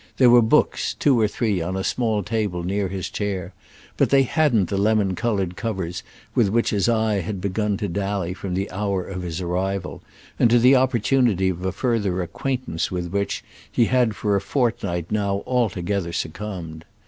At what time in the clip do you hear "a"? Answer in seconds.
1.77-1.83, 11.63-11.71, 14.35-14.41